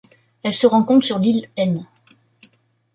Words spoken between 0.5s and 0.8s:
se